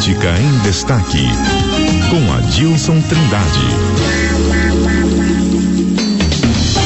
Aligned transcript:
Política 0.00 0.34
em 0.40 0.58
Destaque, 0.62 1.26
com 2.08 2.32
Adilson 2.32 3.02
Trindade. 3.02 3.60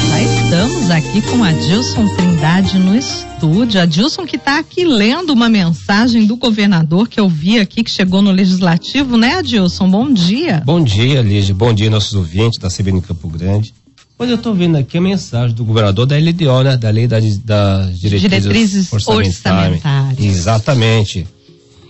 Já 0.08 0.20
estamos 0.20 0.90
aqui 0.90 1.22
com 1.22 1.44
Adilson 1.44 2.08
Trindade 2.16 2.76
no 2.76 2.96
estúdio. 2.96 3.80
Adilson 3.80 4.26
que 4.26 4.34
está 4.34 4.58
aqui 4.58 4.84
lendo 4.84 5.32
uma 5.32 5.48
mensagem 5.48 6.26
do 6.26 6.34
governador 6.34 7.08
que 7.08 7.20
eu 7.20 7.28
vi 7.28 7.60
aqui, 7.60 7.84
que 7.84 7.90
chegou 7.92 8.20
no 8.20 8.32
Legislativo, 8.32 9.16
né, 9.16 9.36
Adilson? 9.36 9.88
Bom 9.88 10.12
dia. 10.12 10.60
Bom 10.66 10.82
dia, 10.82 11.22
Lígia. 11.22 11.54
Bom 11.54 11.72
dia, 11.72 11.88
nossos 11.88 12.14
ouvintes 12.14 12.58
da 12.58 12.68
CBN 12.68 13.00
Campo 13.00 13.28
Grande. 13.28 13.72
Pois 14.18 14.28
eu 14.28 14.36
estou 14.36 14.52
vendo 14.52 14.76
aqui 14.76 14.98
a 14.98 15.00
mensagem 15.00 15.54
do 15.54 15.64
governador 15.64 16.04
da 16.04 16.16
LDO, 16.16 16.64
né? 16.64 16.76
Da 16.76 16.90
lei 16.90 17.06
das, 17.06 17.38
das 17.38 17.96
diretrizes, 17.96 18.42
diretrizes 18.42 18.92
orçamentárias. 18.92 19.76
orçamentárias. 19.76 20.24
Exatamente. 20.24 21.28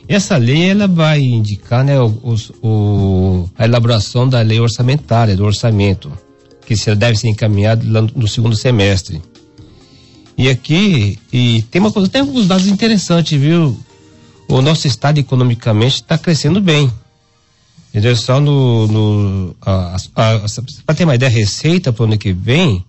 Essa 0.07 0.37
lei 0.37 0.71
ela 0.71 0.87
vai 0.87 1.21
indicar 1.21 1.85
né, 1.85 1.99
o, 1.99 2.37
o, 2.63 3.51
a 3.57 3.65
elaboração 3.65 4.29
da 4.29 4.41
lei 4.43 4.61
orçamentária, 4.61 5.37
do 5.37 5.45
orçamento, 5.45 6.13
que 6.67 6.75
deve 6.95 7.19
ser 7.19 7.29
encaminhado 7.29 7.87
no 7.87 8.29
segundo 8.29 8.55
semestre. 8.55 9.23
E 10.37 10.49
aqui, 10.49 11.19
e 11.33 11.63
tem 11.71 11.81
uma 11.81 11.93
coisa, 11.93 12.09
tem 12.09 12.21
alguns 12.21 12.47
dados 12.47 12.67
interessantes, 12.67 13.39
viu? 13.41 13.79
O 14.49 14.61
nosso 14.61 14.87
estado 14.87 15.19
economicamente 15.19 15.97
está 15.97 16.19
crescendo 16.19 16.61
bem. 16.61 16.93
Entendeu? 17.89 18.15
Só 18.17 18.41
no. 18.41 18.87
no 18.89 19.57
Para 20.85 20.95
ter 20.95 21.05
uma 21.05 21.15
ideia, 21.15 21.31
a 21.31 21.35
receita 21.35 21.93
para 21.93 22.03
o 22.03 22.07
ano 22.07 22.19
que 22.19 22.33
vem, 22.33 22.85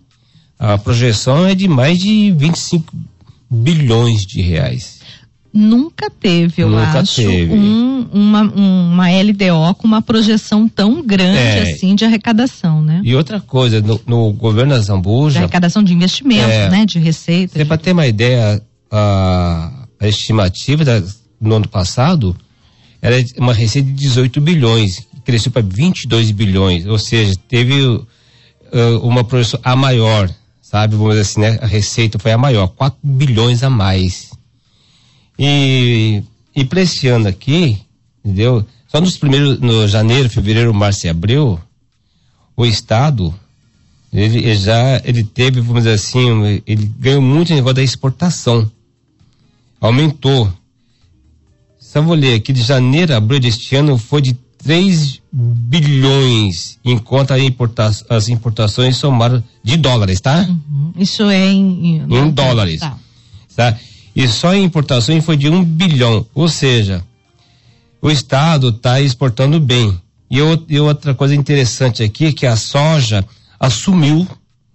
a 0.57 0.77
projeção 0.77 1.45
é 1.45 1.53
de 1.53 1.67
mais 1.67 1.99
de 1.99 2.31
25 2.31 2.91
bilhões 3.49 4.25
de 4.25 4.41
reais 4.41 4.94
nunca 5.55 6.09
teve, 6.09 6.61
eu 6.61 6.69
nunca 6.69 6.99
acho, 6.99 7.15
teve. 7.15 7.53
Um, 7.53 8.07
uma, 8.11 8.41
uma 8.41 9.07
LDO 9.09 9.73
com 9.77 9.87
uma 9.87 10.01
projeção 10.01 10.67
tão 10.67 11.01
grande 11.01 11.37
é. 11.37 11.61
assim 11.61 11.95
de 11.95 12.03
arrecadação, 12.03 12.81
né? 12.81 12.99
E 13.05 13.15
outra 13.15 13.39
coisa, 13.39 13.81
no, 13.81 13.99
no 14.05 14.33
governo 14.33 14.73
da 14.73 14.81
Zambuja... 14.81 15.39
De 15.39 15.43
arrecadação 15.45 15.81
de 15.81 15.93
investimento, 15.93 16.49
é, 16.49 16.69
né? 16.69 16.85
De 16.85 16.99
receita. 16.99 17.65
Para 17.65 17.77
ter 17.77 17.93
uma 17.93 18.05
ideia, 18.05 18.61
a, 18.91 19.87
a 19.97 20.07
estimativa 20.07 20.83
da, 20.83 21.01
no 21.39 21.55
ano 21.55 21.69
passado 21.69 22.35
era 23.01 23.15
uma 23.37 23.53
receita 23.53 23.87
de 23.87 23.95
18 23.95 24.41
bilhões, 24.41 25.07
cresceu 25.23 25.51
para 25.51 25.61
22 25.61 26.31
bilhões, 26.31 26.85
ou 26.85 26.99
seja, 26.99 27.33
teve 27.47 27.81
uh, 27.85 28.07
uma 29.03 29.23
projeção 29.23 29.59
a 29.63 29.73
maior, 29.75 30.29
sabe? 30.61 30.95
Vamos 30.95 31.11
dizer 31.11 31.21
assim, 31.21 31.39
né? 31.39 31.59
A 31.61 31.65
receita 31.67 32.19
foi 32.19 32.33
a 32.33 32.37
maior, 32.37 32.67
4 32.67 32.97
bilhões 33.01 33.63
a 33.63 33.69
mais. 33.69 34.34
E, 35.37 36.23
e 36.55 36.63
para 36.63 36.81
esse 36.81 37.07
ano 37.07 37.27
aqui, 37.27 37.77
entendeu? 38.23 38.65
Só 38.87 39.01
nos 39.01 39.17
primeiros, 39.17 39.59
no 39.59 39.87
janeiro, 39.87 40.29
fevereiro, 40.29 40.73
março 40.73 41.05
e 41.05 41.09
abril, 41.09 41.59
o 42.55 42.65
Estado, 42.65 43.33
ele, 44.13 44.37
ele 44.37 44.55
já, 44.55 45.01
ele 45.03 45.23
teve, 45.23 45.59
vamos 45.59 45.83
dizer 45.83 45.95
assim, 45.95 46.61
ele 46.65 46.89
ganhou 46.97 47.21
muito 47.21 47.51
em 47.51 47.55
negócio 47.55 47.75
da 47.75 47.83
exportação. 47.83 48.71
Aumentou. 49.81 50.51
Só 51.77 52.01
vou 52.01 52.15
ler 52.15 52.35
aqui, 52.35 52.53
de 52.53 52.61
janeiro 52.61 53.13
a 53.13 53.17
abril 53.17 53.39
deste 53.39 53.75
ano 53.75 53.97
foi 53.97 54.21
de 54.21 54.33
3 54.57 55.21
bilhões, 55.31 56.79
enquanto 56.83 57.37
importa, 57.37 57.91
as 58.09 58.29
importações 58.29 58.97
somaram 58.97 59.43
de 59.63 59.77
dólares, 59.77 60.19
tá? 60.19 60.47
Uhum. 60.49 60.93
Isso 60.97 61.23
é 61.29 61.51
em, 61.51 61.97
em, 61.97 62.15
em 62.17 62.31
dólares. 62.31 62.79
Tá. 62.79 62.97
tá? 63.55 63.77
E 64.15 64.27
só 64.27 64.53
em 64.53 64.63
importações 64.63 65.25
foi 65.25 65.35
de 65.35 65.49
um 65.49 65.63
bilhão. 65.63 66.25
Ou 66.33 66.47
seja, 66.47 67.03
o 68.01 68.09
Estado 68.09 68.69
está 68.69 69.01
exportando 69.01 69.59
bem. 69.59 69.99
E, 70.31 70.37
e, 70.69 70.79
outra 70.79 71.13
coisa 71.13 71.35
interessante 71.35 72.01
aqui 72.01 72.25
é 72.25 72.31
que 72.31 72.45
a 72.45 72.55
soja 72.55 73.25
assumiu, 73.59 74.25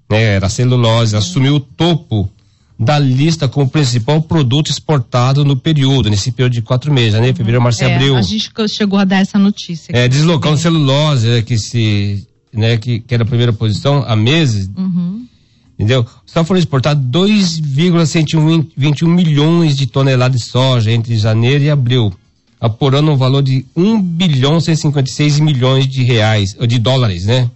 né, 0.09 0.23
era 0.37 0.47
a 0.47 0.51
celulose, 0.51 1.17
assumiu 1.17 1.57
o 1.57 1.61
topo 1.61 2.31
da 2.79 2.99
lista 2.99 3.49
como 3.49 3.69
principal 3.69 4.23
produto 4.23 4.71
exportado 4.71 5.45
no 5.45 5.57
período, 5.57 6.09
nesse 6.09 6.33
período 6.33 6.53
de 6.53 6.63
quatro 6.63 6.93
meses, 6.93 7.21
né? 7.21 7.35
Fevereiro, 7.35 7.63
março 7.63 7.83
e 7.83 7.87
é, 7.87 7.95
abril. 7.95 8.17
A 8.17 8.23
gente 8.23 8.51
chegou 8.69 8.99
a 8.99 9.05
dar 9.05 9.21
essa 9.21 9.39
notícia. 9.39 9.93
É, 9.95 10.09
deslocando 10.09 10.57
celulose, 10.57 11.29
né, 11.29 11.43
que 11.43 11.59
se, 11.59 12.27
né, 12.53 12.79
que, 12.79 13.01
que 13.01 13.13
era 13.13 13.23
a 13.23 13.27
primeira 13.27 13.53
posição 13.53 14.03
há 14.07 14.17
meses. 14.17 14.71
Uhum 14.77 15.20
entendeu? 15.81 16.07
Só 16.27 16.45
foram 16.45 16.59
exportados 16.59 17.03
2,121 17.07 19.09
milhões 19.09 19.75
de 19.75 19.87
toneladas 19.87 20.43
de 20.43 20.47
soja 20.47 20.93
entre 20.93 21.17
janeiro 21.17 21.65
e 21.65 21.71
abril, 21.71 22.13
apurando 22.61 23.11
um 23.11 23.17
valor 23.17 23.43
de 23.43 23.65
1 23.75 24.03
bilhão 24.03 24.61
156 24.61 25.41
milhões 25.41 25.89
de 25.89 26.03
reais, 26.03 26.55
de 26.69 26.79
dólares, 26.79 27.25
né? 27.25 27.51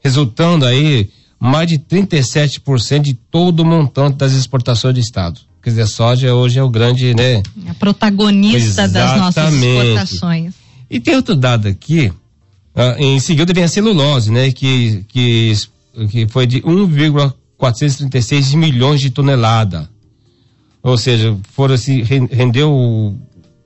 Resultando 0.00 0.64
aí 0.64 1.10
mais 1.40 1.68
de 1.68 1.76
37% 1.76 3.00
de 3.00 3.14
todo 3.14 3.58
o 3.60 3.64
montante 3.64 4.16
das 4.16 4.32
exportações 4.32 4.94
do 4.94 5.00
estado. 5.00 5.40
Quer 5.60 5.70
dizer, 5.70 5.82
a 5.82 5.88
soja 5.88 6.32
hoje 6.32 6.60
é 6.60 6.62
o 6.62 6.70
grande, 6.70 7.12
né? 7.14 7.42
A 7.68 7.74
protagonista 7.74 8.84
Exatamente. 8.84 8.92
das 8.92 9.18
nossas 9.18 9.52
exportações. 9.52 10.54
E 10.88 11.00
tem 11.00 11.16
outro 11.16 11.34
dado 11.34 11.66
aqui, 11.66 12.12
uh, 12.76 12.94
em 12.96 13.18
seguida 13.18 13.52
vem 13.52 13.64
a 13.64 13.68
celulose, 13.68 14.30
né? 14.30 14.52
Que, 14.52 15.04
que, 15.08 15.52
que 16.08 16.28
foi 16.28 16.46
de 16.46 16.62
1,4 16.62 17.34
436 17.58 18.54
milhões 18.54 19.00
de 19.00 19.10
tonelada. 19.10 19.88
Ou 20.82 20.96
seja, 20.96 21.36
foram 21.52 21.74
assim, 21.74 22.02
rendeu 22.02 23.18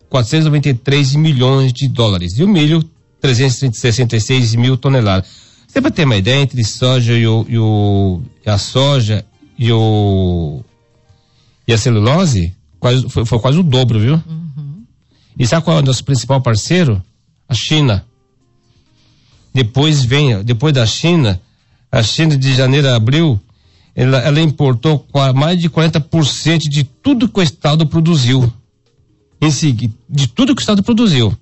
493 0.08 1.14
milhões 1.14 1.72
de 1.72 1.86
dólares. 1.88 2.38
E 2.38 2.42
o 2.42 2.48
milho, 2.48 2.82
366 3.20 4.54
mil 4.54 4.76
toneladas. 4.76 5.28
Você 5.66 5.80
para 5.80 5.90
ter 5.90 6.04
uma 6.04 6.16
ideia, 6.16 6.42
entre 6.42 6.64
soja 6.64 7.12
e, 7.12 7.26
o, 7.26 7.46
e 7.48 7.58
o, 7.58 8.20
a 8.44 8.58
soja 8.58 9.24
e, 9.56 9.70
o, 9.70 10.64
e 11.68 11.72
a 11.72 11.78
celulose, 11.78 12.52
quase, 12.80 13.08
foi, 13.08 13.24
foi 13.24 13.38
quase 13.38 13.58
o 13.58 13.62
dobro, 13.62 14.00
viu? 14.00 14.14
Uhum. 14.14 14.82
E 15.38 15.46
sabe 15.46 15.64
qual 15.64 15.76
é 15.76 15.80
o 15.80 15.84
nosso 15.84 16.04
principal 16.04 16.40
parceiro? 16.40 17.00
A 17.48 17.54
China. 17.54 18.04
Depois 19.54 20.02
vem, 20.02 20.42
depois 20.42 20.72
da 20.72 20.86
China, 20.86 21.40
a 21.92 22.02
China 22.02 22.36
de 22.36 22.54
janeiro 22.54 22.88
a 22.88 22.96
abril 22.96 23.40
ela, 24.00 24.18
ela 24.20 24.40
importou 24.40 25.06
mais 25.34 25.60
de 25.60 25.68
40% 25.68 26.60
de 26.60 26.84
tudo 26.84 27.28
que 27.28 27.38
o 27.38 27.42
Estado 27.42 27.86
produziu. 27.86 28.50
Em 29.38 29.50
seguida, 29.50 29.92
de 30.08 30.26
tudo 30.26 30.54
que 30.54 30.60
o 30.60 30.62
Estado 30.62 30.82
produziu. 30.82 31.36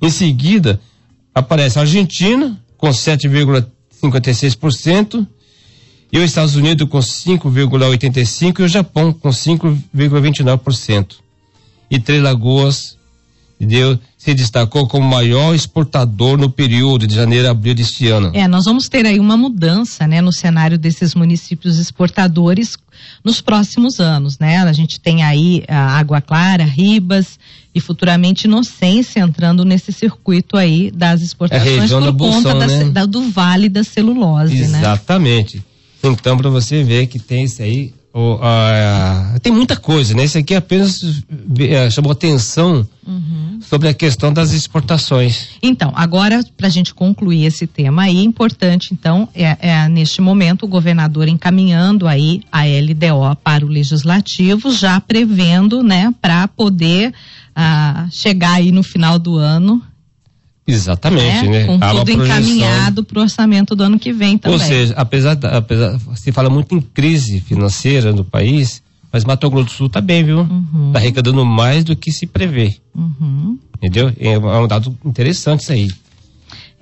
Em 0.00 0.08
seguida, 0.08 0.80
aparece 1.34 1.76
a 1.76 1.82
Argentina 1.82 2.56
com 2.78 2.88
7,56% 2.88 5.26
e 6.12 6.18
os 6.18 6.24
Estados 6.24 6.54
Unidos 6.54 6.88
com 6.88 7.00
5,85% 7.00 8.60
e 8.60 8.62
o 8.62 8.68
Japão 8.68 9.12
com 9.12 9.30
5,29%. 9.30 11.16
E 11.90 11.98
Três 11.98 12.22
Lagoas 12.22 12.96
entendeu? 13.64 13.98
se 14.24 14.32
destacou 14.32 14.88
como 14.88 15.06
maior 15.06 15.54
exportador 15.54 16.38
no 16.38 16.48
período 16.48 17.06
de 17.06 17.14
janeiro 17.14 17.46
a 17.46 17.50
abril 17.50 17.74
deste 17.74 18.08
ano. 18.08 18.30
É, 18.32 18.48
nós 18.48 18.64
vamos 18.64 18.88
ter 18.88 19.04
aí 19.04 19.20
uma 19.20 19.36
mudança, 19.36 20.06
né, 20.06 20.22
no 20.22 20.32
cenário 20.32 20.78
desses 20.78 21.14
municípios 21.14 21.78
exportadores 21.78 22.78
nos 23.22 23.42
próximos 23.42 24.00
anos, 24.00 24.38
né? 24.38 24.56
A 24.62 24.72
gente 24.72 24.98
tem 24.98 25.22
aí 25.22 25.62
a 25.68 25.98
Água 25.98 26.22
Clara, 26.22 26.64
Ribas 26.64 27.38
e 27.74 27.80
futuramente 27.80 28.46
Inocência 28.46 29.20
entrando 29.20 29.62
nesse 29.62 29.92
circuito 29.92 30.56
aí 30.56 30.90
das 30.90 31.20
exportações 31.20 31.90
por 31.90 32.00
conta 32.00 32.12
Bolsão, 32.12 32.58
da, 32.58 32.66
né? 32.66 32.84
da, 32.84 33.04
do 33.04 33.28
Vale 33.28 33.68
da 33.68 33.84
Celulose, 33.84 34.54
Exatamente. 34.54 34.72
né? 34.72 34.78
Exatamente. 34.78 35.64
Então, 35.98 36.36
para 36.38 36.48
você 36.48 36.82
ver 36.82 37.08
que 37.08 37.18
tem 37.18 37.44
isso 37.44 37.60
aí, 37.60 37.92
o, 38.16 38.38
a, 38.40 39.34
tem 39.42 39.52
muita 39.52 39.74
coisa, 39.76 40.14
né? 40.14 40.22
Isso 40.22 40.38
aqui 40.38 40.54
apenas 40.54 41.24
é, 41.58 41.90
chamou 41.90 42.12
atenção 42.12 42.86
uhum. 43.04 43.58
sobre 43.60 43.88
a 43.88 43.94
questão 43.94 44.32
das 44.32 44.52
exportações. 44.52 45.48
Então, 45.60 45.92
agora, 45.96 46.40
para 46.56 46.68
a 46.68 46.70
gente 46.70 46.94
concluir 46.94 47.44
esse 47.44 47.66
tema 47.66 48.04
aí, 48.04 48.22
importante, 48.22 48.94
então, 48.94 49.28
é, 49.34 49.56
é, 49.58 49.88
neste 49.88 50.20
momento 50.20 50.62
o 50.64 50.68
governador 50.68 51.26
encaminhando 51.26 52.06
aí 52.06 52.42
a 52.52 52.62
LDO 52.62 53.36
para 53.42 53.66
o 53.66 53.68
legislativo, 53.68 54.72
já 54.72 55.00
prevendo, 55.00 55.82
né, 55.82 56.14
para 56.22 56.46
poder 56.46 57.12
ah, 57.52 58.06
chegar 58.12 58.52
aí 58.52 58.70
no 58.70 58.84
final 58.84 59.18
do 59.18 59.36
ano 59.36 59.82
Exatamente, 60.66 61.48
né? 61.48 61.60
né? 61.60 61.66
Com 61.66 61.78
tudo 61.78 62.10
encaminhado 62.10 63.04
para 63.04 63.18
o 63.18 63.22
orçamento 63.22 63.76
do 63.76 63.82
ano 63.82 63.98
que 63.98 64.12
vem 64.12 64.38
também. 64.38 64.58
Ou 64.58 64.64
seja, 64.64 64.94
apesar, 64.96 65.38
apesar 65.52 65.98
se 66.14 66.32
fala 66.32 66.48
muito 66.48 66.74
em 66.74 66.80
crise 66.80 67.40
financeira 67.40 68.12
no 68.12 68.24
país, 68.24 68.82
mas 69.12 69.24
Mato 69.24 69.48
Grosso 69.50 69.66
do 69.66 69.70
Sul 69.70 69.86
está 69.88 70.00
bem, 70.00 70.24
viu? 70.24 70.42
Está 70.42 70.54
uhum. 70.54 70.92
arrecadando 70.94 71.44
mais 71.44 71.84
do 71.84 71.94
que 71.94 72.10
se 72.10 72.26
prevê. 72.26 72.76
Uhum. 72.94 73.58
Entendeu? 73.76 74.12
É, 74.18 74.32
é 74.32 74.38
um 74.38 74.66
dado 74.66 74.96
interessante 75.04 75.60
isso 75.60 75.72
aí. 75.72 75.90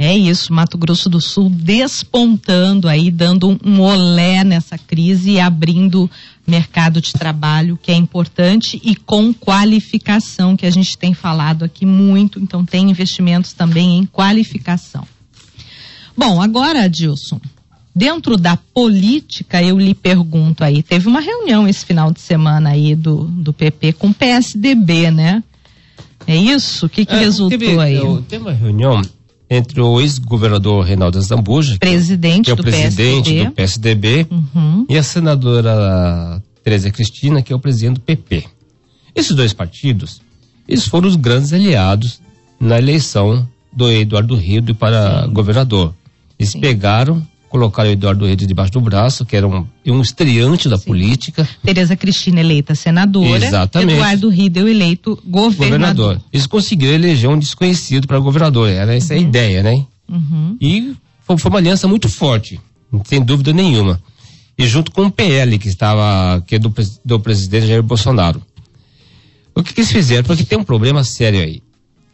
É 0.05 0.19
isso, 0.19 0.53
Mato 0.53 0.77
Grosso 0.77 1.09
do 1.09 1.21
Sul 1.21 1.49
despontando 1.49 2.89
aí, 2.89 3.09
dando 3.09 3.57
um, 3.65 3.81
olé 3.81 4.43
nessa 4.43 4.77
crise 4.77 5.31
e 5.31 5.41
abrindo 5.41 6.11
mercado 6.45 7.01
de 7.01 7.13
trabalho, 7.13 7.79
que 7.81 7.93
é 7.93 7.95
importante, 7.95 8.83
e 8.83 8.97
com 8.97 9.33
qualificação, 9.33 10.57
que 10.57 10.67
a 10.67 10.71
gente 10.73 10.99
tem 10.99 11.15
falado 11.15 11.65
aqui 11.65 11.87
muito, 11.87 12.41
então 12.41 12.65
tem 12.65 12.91
investimentos 12.91 13.53
também 13.53 13.97
em 13.97 14.05
qualificação. 14.05 15.07
Bom, 16.17 16.43
agora, 16.43 16.83
Adilson, 16.83 17.41
dentro 17.95 18.37
da 18.37 18.57
política, 18.57 19.63
eu 19.63 19.79
lhe 19.79 19.95
pergunto 19.95 20.65
aí, 20.65 20.83
teve 20.83 21.07
uma 21.07 21.21
reunião 21.21 21.69
esse 21.69 21.87
final 21.87 22.11
de 22.11 22.21
semana 22.21 22.71
aí 22.71 22.97
do, 22.97 23.27
do 23.27 23.53
PP 23.53 23.93
com 23.93 24.09
o 24.09 24.15
PSDB, 24.15 25.13
né? 25.13 25.45
É 26.27 26.35
isso? 26.35 26.87
O 26.87 26.89
que, 26.89 27.07
que 27.07 27.15
é, 27.15 27.21
resultou 27.21 27.57
teve, 27.57 27.79
aí? 27.79 28.01
Teve 28.29 28.43
uma 28.43 28.53
reunião 28.53 29.01
entre 29.55 29.83
o 29.83 30.01
ex-governador 30.01 30.83
Reinaldo 30.83 31.21
Zambuja, 31.21 31.77
presidente, 31.79 32.47
que 32.47 32.51
é 32.51 32.55
o 32.55 32.57
do, 32.57 32.63
presidente 32.63 33.25
PSDB. 33.25 33.45
do 33.45 33.53
PSDB, 33.53 34.27
uhum. 34.31 34.87
e 34.89 34.97
a 34.97 35.03
senadora 35.03 36.43
Tereza 36.65 36.91
Cristina, 36.91 37.43
que 37.43 37.53
é 37.53 37.57
o 37.57 37.59
presidente 37.59 37.97
do 37.97 38.01
PP. 38.01 38.45
Esses 39.15 39.37
dois 39.37 39.53
partidos, 39.53 40.23
eles 40.67 40.87
foram 40.87 41.07
os 41.07 41.17
grandes 41.17 41.53
aliados 41.53 42.19
na 42.59 42.79
eleição 42.79 43.47
do 43.71 43.91
Eduardo 43.91 44.35
Rido 44.37 44.75
para 44.75 45.25
Sim. 45.25 45.33
governador. 45.35 45.95
Eles 46.39 46.53
Sim. 46.53 46.61
pegaram 46.61 47.23
colocaram 47.53 47.91
o 47.91 47.93
Eduardo 47.93 48.25
Reis 48.25 48.39
debaixo 48.39 48.73
do 48.73 48.81
braço, 48.81 49.27
que 49.27 49.37
era 49.37 49.47
um, 49.47 49.67
um 49.87 50.01
estreante 50.01 50.71
da 50.71 50.79
Sim. 50.79 50.87
política. 50.87 51.47
Tereza 51.63 51.95
Cristina 51.95 52.41
eleita 52.41 52.75
senadora. 52.75 53.45
Exatamente. 53.45 53.93
Eduardo 53.93 54.31
Riedel 54.31 54.69
eleito 54.69 55.23
governador. 55.23 55.59
governador. 55.59 56.21
Eles 56.33 56.47
conseguiram 56.47 56.95
eleger 56.95 57.29
um 57.29 57.39
desconhecido 57.39 58.07
para 58.07 58.19
governador. 58.19 58.71
Era 58.71 58.97
essa 58.97 59.13
uhum. 59.13 59.21
a 59.21 59.23
ideia, 59.23 59.63
né? 59.63 59.85
Uhum. 60.09 60.57
E 60.59 60.95
foi, 61.27 61.37
foi, 61.37 61.51
uma 61.51 61.59
aliança 61.59 61.87
muito 61.87 62.09
forte, 62.09 62.59
sem 63.05 63.21
dúvida 63.21 63.53
nenhuma. 63.53 64.03
E 64.57 64.67
junto 64.67 64.91
com 64.91 65.05
o 65.05 65.11
PL, 65.11 65.59
que 65.59 65.69
estava, 65.69 66.41
que 66.47 66.55
é 66.55 66.59
do, 66.59 66.75
do 67.05 67.21
presidente 67.21 67.67
Jair 67.67 67.83
Bolsonaro. 67.83 68.43
O 69.55 69.63
que, 69.63 69.75
que 69.75 69.81
eles 69.83 69.93
fizeram? 69.93 70.25
Porque 70.25 70.43
tem 70.43 70.59
um 70.59 70.65
problema 70.65 71.05
sério 71.05 71.41
aí. 71.41 71.63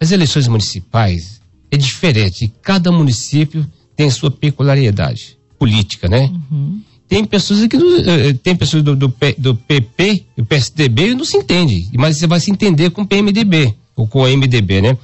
As 0.01 0.11
eleições 0.11 0.49
municipais 0.49 1.41
é 1.71 1.77
diferente. 1.77 2.53
Cada 2.61 2.91
município 2.91 3.65
tem 3.99 4.09
sua 4.11 4.31
peculiaridade 4.31 5.37
política, 5.59 6.09
né? 6.09 6.33
Uhum. 6.53 6.81
Tem 7.09 7.25
pessoas 7.25 7.67
que 7.67 7.77
eh, 7.77 8.33
tem 8.35 8.55
pessoas 8.55 8.85
do, 8.85 8.95
do, 8.95 9.13
do 9.37 9.57
PP 9.57 10.25
e 10.37 10.43
PSDB 10.45 11.17
não 11.17 11.25
se 11.25 11.37
entende, 11.37 11.89
mas 11.95 12.17
você 12.17 12.29
vai 12.29 12.39
se 12.39 12.49
entender 12.49 12.91
com 12.91 13.03
o 13.03 13.07
PMDB 13.07 13.75
ou 13.97 14.07
com 14.07 14.21
o 14.21 14.29
MDB, 14.29 14.81
né? 14.81 14.93
O 14.93 14.99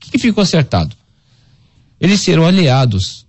que, 0.00 0.12
que 0.12 0.18
ficou 0.18 0.40
acertado? 0.40 0.96
Eles 2.00 2.22
serão 2.22 2.46
aliados 2.46 3.26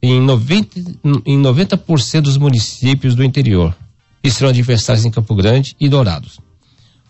em 0.00 0.18
90, 0.18 0.80
em 1.26 1.38
90% 1.38 2.22
dos 2.22 2.38
municípios 2.38 3.14
do 3.14 3.22
interior 3.22 3.76
e 4.24 4.30
serão 4.30 4.48
adversários 4.48 5.04
em 5.04 5.10
Campo 5.10 5.34
Grande 5.34 5.76
e 5.78 5.90
Dourados. 5.90 6.40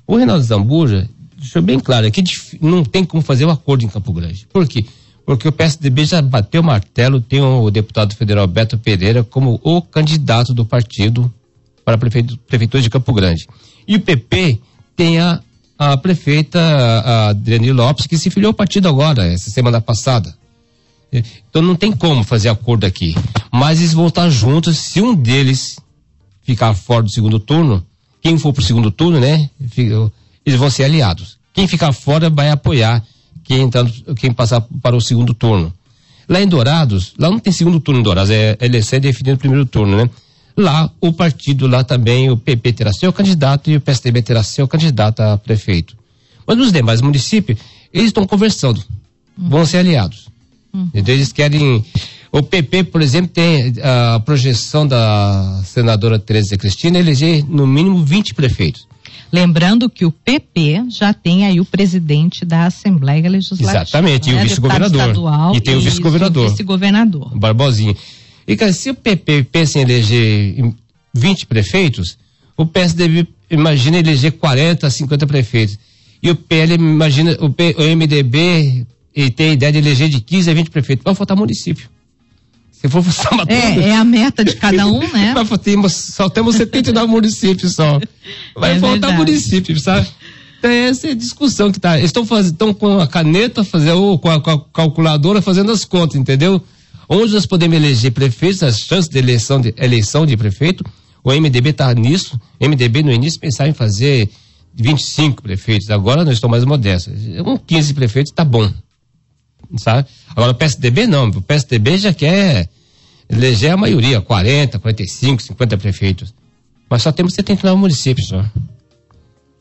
O 0.04 0.16
Reinaldo 0.16 0.42
Zambuja 0.42 1.08
deixou 1.38 1.62
bem 1.62 1.78
claro 1.78 2.10
que 2.10 2.24
não 2.60 2.82
tem 2.82 3.04
como 3.04 3.22
fazer 3.22 3.44
o 3.44 3.48
um 3.48 3.52
acordo 3.52 3.84
em 3.84 3.88
Campo 3.88 4.12
Grande. 4.12 4.48
Por 4.52 4.66
quê? 4.66 4.82
porque 4.82 5.05
o 5.26 5.52
PSDB 5.52 6.04
já 6.04 6.22
bateu 6.22 6.60
o 6.60 6.64
martelo, 6.64 7.20
tem 7.20 7.40
o 7.40 7.68
deputado 7.70 8.14
federal 8.14 8.46
Beto 8.46 8.78
Pereira 8.78 9.24
como 9.24 9.60
o 9.62 9.82
candidato 9.82 10.54
do 10.54 10.64
partido 10.64 11.32
para 11.84 11.96
a 11.96 11.98
prefeitura 11.98 12.82
de 12.82 12.90
Campo 12.90 13.12
Grande. 13.12 13.48
E 13.88 13.96
o 13.96 14.00
PP 14.00 14.60
tem 14.94 15.18
a, 15.18 15.40
a 15.78 15.96
prefeita 15.96 16.60
Adriane 17.28 17.72
Lopes, 17.72 18.06
que 18.06 18.16
se 18.16 18.30
filiou 18.30 18.50
ao 18.50 18.54
partido 18.54 18.88
agora, 18.88 19.26
essa 19.26 19.50
semana 19.50 19.80
passada. 19.80 20.32
Então 21.48 21.62
não 21.62 21.74
tem 21.74 21.92
como 21.92 22.22
fazer 22.22 22.48
acordo 22.48 22.84
aqui. 22.84 23.14
Mas 23.52 23.78
eles 23.78 23.92
vão 23.92 24.06
estar 24.06 24.28
juntos, 24.30 24.78
se 24.78 25.00
um 25.00 25.14
deles 25.14 25.78
ficar 26.42 26.74
fora 26.74 27.02
do 27.02 27.10
segundo 27.10 27.40
turno, 27.40 27.84
quem 28.22 28.38
for 28.38 28.52
para 28.52 28.62
o 28.62 28.64
segundo 28.64 28.90
turno, 28.90 29.20
né? 29.20 29.50
Eles 30.44 30.58
vão 30.58 30.70
ser 30.70 30.84
aliados. 30.84 31.38
Quem 31.52 31.66
ficar 31.66 31.92
fora 31.92 32.28
vai 32.28 32.50
apoiar 32.50 33.02
quem, 33.46 33.62
entrar, 33.62 33.86
quem 34.16 34.32
passar 34.32 34.60
para 34.82 34.96
o 34.96 35.00
segundo 35.00 35.32
turno. 35.32 35.72
Lá 36.28 36.42
em 36.42 36.48
Dourados, 36.48 37.14
lá 37.18 37.30
não 37.30 37.38
tem 37.38 37.52
segundo 37.52 37.78
turno 37.78 38.00
em 38.00 38.02
Dourados, 38.02 38.30
é 38.30 38.56
eleição 38.60 38.96
é 38.96 39.00
definido 39.00 39.32
no 39.32 39.38
primeiro 39.38 39.66
turno, 39.66 39.96
né? 39.96 40.10
Lá, 40.56 40.90
o 41.00 41.12
partido, 41.12 41.66
lá 41.66 41.84
também, 41.84 42.30
o 42.30 42.36
PP 42.36 42.72
terá 42.72 42.92
seu 42.92 43.12
candidato 43.12 43.70
e 43.70 43.76
o 43.76 43.80
PSDB 43.80 44.22
terá 44.22 44.42
seu 44.42 44.66
candidato 44.66 45.20
a 45.20 45.36
prefeito. 45.36 45.94
Mas 46.46 46.56
nos 46.56 46.72
demais 46.72 47.02
municípios, 47.02 47.58
eles 47.92 48.08
estão 48.08 48.26
conversando, 48.26 48.82
uhum. 49.38 49.48
vão 49.50 49.66
ser 49.66 49.78
aliados. 49.78 50.28
Uhum. 50.72 50.88
Então, 50.94 51.14
eles 51.14 51.30
querem. 51.30 51.84
O 52.32 52.42
PP, 52.42 52.84
por 52.84 53.02
exemplo, 53.02 53.30
tem 53.32 53.74
a 53.82 54.20
projeção 54.20 54.86
da 54.86 55.62
senadora 55.64 56.18
Tereza 56.18 56.56
Cristina 56.56 56.98
eleger 56.98 57.44
no 57.44 57.66
mínimo 57.66 58.02
20 58.02 58.34
prefeitos. 58.34 58.86
Lembrando 59.36 59.90
que 59.90 60.06
o 60.06 60.10
PP 60.10 60.86
já 60.88 61.12
tem 61.12 61.44
aí 61.44 61.60
o 61.60 61.64
presidente 61.64 62.42
da 62.42 62.64
Assembleia 62.64 63.28
Legislativa. 63.28 63.82
Exatamente, 63.82 64.32
né? 64.32 64.36
e 64.36 64.40
o 64.40 64.48
vice-governador. 64.48 65.54
E 65.54 65.60
tem 65.60 65.76
o 65.76 65.80
vice-governador. 65.80 66.50
vice-governador. 66.50 67.38
Barbosinho. 67.38 67.94
E, 68.48 68.56
cara, 68.56 68.72
se 68.72 68.88
o 68.88 68.94
PP 68.94 69.44
pensa 69.52 69.78
em 69.78 69.82
eleger 69.82 70.72
20 71.12 71.46
prefeitos, 71.46 72.16
o 72.56 72.64
PSDB 72.64 73.28
imagina 73.50 73.98
eleger 73.98 74.32
40, 74.32 74.88
50 74.88 75.26
prefeitos. 75.26 75.78
E 76.22 76.30
o 76.30 76.34
PL 76.34 76.74
imagina, 76.74 77.36
o, 77.40 77.50
P, 77.50 77.76
o 77.78 77.82
MDB 77.96 78.86
e 79.14 79.30
tem 79.30 79.50
a 79.50 79.52
ideia 79.52 79.72
de 79.72 79.78
eleger 79.78 80.08
de 80.08 80.20
15 80.20 80.50
a 80.50 80.54
20 80.54 80.70
prefeitos. 80.70 81.04
Vai 81.04 81.14
faltar 81.14 81.36
município. 81.36 81.88
Se 82.80 82.88
for 82.88 83.02
somar 83.10 83.46
é, 83.48 83.88
é 83.88 83.96
a 83.96 84.04
meta 84.04 84.44
de 84.44 84.54
cada 84.54 84.86
um, 84.86 85.00
né? 85.00 85.34
temos, 85.62 85.94
só 85.94 86.28
temos 86.28 86.56
79 86.56 87.06
municípios 87.06 87.74
só. 87.74 87.98
Vai 88.54 88.72
é 88.72 88.78
faltar 88.78 88.90
verdade. 88.90 89.16
municípios, 89.16 89.82
sabe? 89.82 90.06
Então, 90.58 90.70
essa 90.70 91.08
é 91.08 91.10
a 91.12 91.14
discussão 91.14 91.72
que 91.72 91.80
tá. 91.80 91.98
Estão 91.98 92.26
fazendo, 92.26 92.52
estão 92.52 92.74
com 92.74 93.00
a 93.00 93.06
caneta 93.06 93.64
fazer, 93.64 93.92
ou 93.92 94.18
com 94.18 94.30
a, 94.30 94.40
com 94.40 94.50
a, 94.50 94.60
calculadora 94.72 95.40
fazendo 95.40 95.72
as 95.72 95.84
contas, 95.84 96.20
entendeu? 96.20 96.62
Onde 97.08 97.32
nós 97.32 97.46
podemos 97.46 97.76
eleger 97.76 98.10
prefeitos, 98.12 98.62
as 98.62 98.80
chances 98.80 99.08
de 99.08 99.18
eleição 99.18 99.60
de, 99.60 99.74
eleição 99.78 100.26
de 100.26 100.36
prefeito, 100.36 100.84
o 101.24 101.32
MDB 101.32 101.70
está 101.70 101.94
nisso. 101.94 102.38
O 102.60 102.68
MDB 102.68 103.02
no 103.02 103.12
início 103.12 103.40
pensava 103.40 103.70
em 103.70 103.74
fazer 103.74 104.28
25 104.74 105.42
prefeitos, 105.42 105.90
agora 105.90 106.24
nós 106.24 106.34
estamos 106.34 106.58
mais 106.58 106.64
modestos. 106.64 107.14
Um 107.44 107.56
15 107.56 107.94
prefeitos 107.94 108.32
está 108.32 108.44
bom 108.44 108.70
sabe? 109.76 110.08
Agora 110.30 110.52
o 110.52 110.54
PSDB 110.54 111.06
não, 111.06 111.28
o 111.28 111.42
PSDB 111.42 111.98
já 111.98 112.12
quer 112.12 112.68
eleger 113.28 113.72
a 113.72 113.76
maioria, 113.76 114.20
40, 114.20 114.78
45, 114.78 115.42
50 115.42 115.76
prefeitos. 115.78 116.34
Mas 116.88 117.02
só 117.02 117.10
temos 117.10 117.34
79 117.34 117.80
municípios 117.80 118.28
só. 118.28 118.44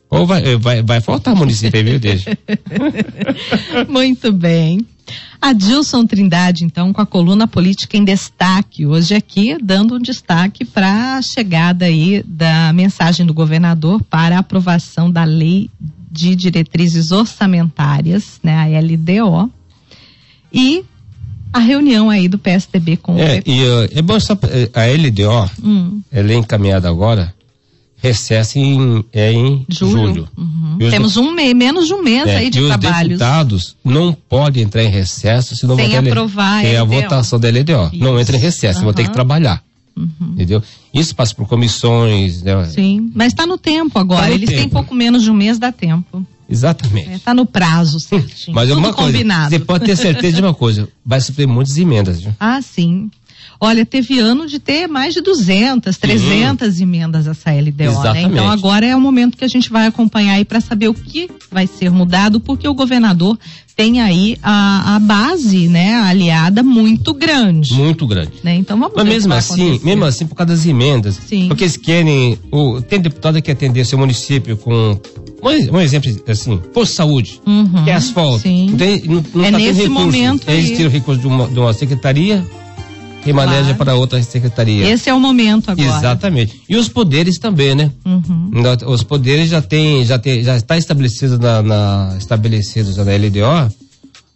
Ou 0.08 0.26
vai, 0.26 0.56
vai, 0.56 0.82
vai 0.82 1.00
faltar 1.00 1.34
município 1.34 1.78
aí, 1.78 1.84
viu, 1.84 1.98
deixa. 1.98 2.38
Muito 3.88 4.32
bem. 4.32 4.86
Adilson 5.40 6.06
Trindade, 6.06 6.64
então, 6.64 6.92
com 6.92 7.00
a 7.00 7.06
coluna 7.06 7.46
política 7.46 7.96
em 7.96 8.04
destaque, 8.04 8.86
hoje 8.86 9.14
aqui, 9.14 9.56
dando 9.62 9.96
um 9.96 10.00
destaque 10.00 10.64
para 10.64 11.16
a 11.16 11.22
chegada 11.22 11.84
aí 11.84 12.22
da 12.26 12.72
mensagem 12.72 13.26
do 13.26 13.34
governador 13.34 14.02
para 14.04 14.36
a 14.36 14.40
aprovação 14.40 15.10
da 15.10 15.24
lei 15.24 15.70
de 16.10 16.34
diretrizes 16.34 17.12
orçamentárias, 17.12 18.40
né, 18.42 18.56
a 18.56 18.80
LDO, 18.80 19.52
e 20.56 20.84
a 21.52 21.58
reunião 21.58 22.10
aí 22.10 22.28
do 22.28 22.38
PSDB 22.38 22.96
com 22.96 23.18
é, 23.18 23.38
o 23.38 23.50
e, 23.50 23.62
uh, 23.62 23.88
é 23.94 24.02
bom 24.02 24.18
só 24.20 24.36
eh, 24.42 24.70
a 24.74 24.86
LDO, 24.86 25.50
hum. 25.62 26.00
ela 26.10 26.32
é 26.32 26.34
encaminhada 26.34 26.88
agora, 26.88 27.34
recesso 27.96 28.58
em, 28.58 29.04
é 29.12 29.32
em 29.32 29.64
julho. 29.68 30.08
julho. 30.08 30.28
Uhum. 30.36 30.78
Temos 30.90 31.16
um 31.16 31.32
mês, 31.32 31.54
menos 31.54 31.86
de 31.86 31.94
um 31.94 32.02
mês 32.02 32.26
é, 32.26 32.36
aí 32.36 32.50
de 32.50 32.60
e 32.60 32.66
trabalhos. 32.66 33.00
os 33.00 33.08
deputados 33.08 33.76
não 33.84 34.12
podem 34.12 34.62
entrar 34.62 34.84
em 34.84 34.90
recesso 34.90 35.56
se 35.56 35.66
não 35.66 35.76
Sem 35.76 35.96
aprovar 35.96 36.62
tem 36.62 36.76
a, 36.76 36.82
a 36.82 36.84
votação 36.84 37.40
da 37.40 37.48
LDO. 37.48 37.90
Isso. 37.92 38.04
Não 38.04 38.20
entra 38.20 38.36
em 38.36 38.40
recesso, 38.40 38.80
uhum. 38.80 38.84
vão 38.86 38.94
ter 38.94 39.04
que 39.04 39.12
trabalhar. 39.12 39.62
Uhum. 39.96 40.32
Entendeu? 40.32 40.62
Isso 40.92 41.14
passa 41.14 41.34
por 41.34 41.48
comissões. 41.48 42.42
Né? 42.42 42.64
Sim, 42.66 43.10
mas 43.14 43.28
está 43.28 43.46
no 43.46 43.56
tempo 43.56 43.98
agora. 43.98 44.22
Tá 44.22 44.28
no 44.28 44.34
Eles 44.34 44.50
tempo. 44.50 44.60
têm 44.60 44.68
pouco 44.68 44.94
menos 44.94 45.22
de 45.22 45.30
um 45.30 45.34
mês, 45.34 45.58
dá 45.58 45.72
tempo. 45.72 46.24
Exatamente. 46.48 47.12
Está 47.12 47.32
é, 47.32 47.34
no 47.34 47.44
prazo 47.46 47.98
certinho. 47.98 48.54
Mas 48.54 48.68
Tudo 48.68 48.78
uma 48.78 48.92
coisa, 48.92 49.12
combinado. 49.12 49.50
você 49.50 49.58
pode 49.58 49.84
ter 49.84 49.96
certeza 49.96 50.36
de 50.36 50.42
uma 50.42 50.54
coisa, 50.54 50.88
vai 51.04 51.20
sofrer 51.20 51.46
muitas 51.46 51.76
emendas. 51.76 52.20
Viu? 52.20 52.32
Ah, 52.38 52.60
sim. 52.62 53.10
Olha, 53.60 53.86
teve 53.86 54.18
ano 54.18 54.46
de 54.46 54.58
ter 54.58 54.86
mais 54.86 55.14
de 55.14 55.20
200, 55.20 55.96
300 55.96 56.76
uhum. 56.76 56.82
emendas 56.82 57.26
essa 57.26 57.50
LDO, 57.50 58.12
né? 58.12 58.22
Então 58.22 58.48
agora 58.48 58.84
é 58.84 58.94
o 58.94 59.00
momento 59.00 59.36
que 59.36 59.44
a 59.44 59.48
gente 59.48 59.70
vai 59.70 59.86
acompanhar 59.86 60.34
aí 60.34 60.44
para 60.44 60.60
saber 60.60 60.88
o 60.88 60.94
que 60.94 61.30
vai 61.50 61.66
ser 61.66 61.90
mudado, 61.90 62.38
porque 62.40 62.68
o 62.68 62.74
governador 62.74 63.38
tem 63.76 64.00
aí 64.00 64.38
a, 64.42 64.96
a 64.96 64.98
base, 64.98 65.68
né, 65.68 65.94
aliada 65.96 66.62
muito 66.62 67.12
grande. 67.12 67.74
Muito 67.74 68.06
grande. 68.06 68.32
Né? 68.42 68.56
Então 68.56 68.78
vamos 68.78 68.94
Mas 68.96 69.06
mesmo 69.06 69.34
assim, 69.34 69.78
mesmo 69.84 70.04
assim 70.06 70.26
por 70.26 70.34
causa 70.34 70.54
das 70.54 70.66
emendas, 70.66 71.20
Sim. 71.26 71.48
porque 71.48 71.64
eles 71.64 71.76
querem, 71.76 72.38
o, 72.50 72.80
tem 72.80 72.98
deputado 72.98 73.40
que 73.42 73.50
atender 73.50 73.84
seu 73.84 73.98
município 73.98 74.56
com 74.56 74.98
um, 75.42 75.76
um 75.76 75.80
exemplo 75.80 76.10
assim, 76.26 76.56
posto 76.72 76.92
de 76.92 76.96
saúde, 76.96 77.40
uhum, 77.46 77.84
que 77.84 77.90
é 77.90 77.94
asfalto. 77.94 78.40
Sim. 78.40 78.70
Não 78.70 78.78
tem, 78.78 79.02
não, 79.02 79.24
não 79.34 79.44
é 79.44 79.50
tá 79.50 79.58
nesse 79.58 79.88
momento. 79.88 80.48
Eles 80.48 80.76
tiram 80.76 80.90
recurso 80.90 81.20
de 81.20 81.26
uma, 81.26 81.46
de 81.46 81.58
uma 81.58 81.72
secretaria 81.74 82.42
remaneja 83.26 83.62
claro. 83.62 83.76
para 83.76 83.94
outra 83.94 84.22
secretaria. 84.22 84.88
Esse 84.88 85.10
é 85.10 85.14
o 85.14 85.20
momento 85.20 85.70
agora. 85.70 85.98
Exatamente. 85.98 86.62
E 86.68 86.76
os 86.76 86.88
poderes 86.88 87.38
também, 87.38 87.74
né? 87.74 87.90
Uhum. 88.04 88.50
Os 88.86 89.02
poderes 89.02 89.50
já 89.50 89.60
tem, 89.60 90.04
já 90.04 90.18
tem, 90.18 90.42
já 90.42 90.56
está 90.56 90.76
estabelecido 90.78 91.38
na, 91.38 91.62
na 91.62 92.14
estabelecidos 92.18 92.96
na 92.96 93.04
LDO 93.04 93.74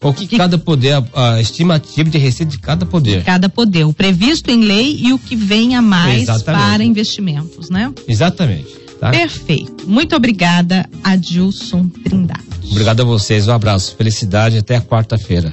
o 0.02 0.14
que, 0.14 0.26
que 0.26 0.36
cada 0.36 0.56
poder, 0.56 0.94
a, 0.94 1.34
a, 1.34 1.40
estimativa 1.40 2.08
de 2.08 2.16
receita 2.16 2.50
de 2.50 2.58
cada 2.58 2.86
poder. 2.86 3.18
De 3.18 3.24
cada 3.24 3.48
poder, 3.48 3.84
o 3.84 3.92
previsto 3.92 4.50
em 4.50 4.62
lei 4.62 4.98
e 4.98 5.12
o 5.12 5.18
que 5.18 5.36
vem 5.36 5.76
a 5.76 5.82
mais 5.82 6.22
Exatamente. 6.22 6.64
para 6.64 6.84
investimentos, 6.84 7.68
né? 7.68 7.92
Exatamente. 8.08 8.80
Tá? 8.98 9.10
Perfeito. 9.10 9.86
Muito 9.86 10.16
obrigada, 10.16 10.88
Adilson 11.04 11.88
Trindade. 11.88 12.40
Obrigado 12.70 13.00
a 13.00 13.04
vocês, 13.04 13.46
um 13.46 13.52
abraço, 13.52 13.94
felicidade, 13.96 14.58
até 14.58 14.80
quarta-feira. 14.80 15.52